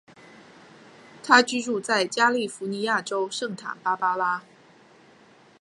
[1.23, 4.41] 他居住在加利福尼亚州圣塔芭芭拉。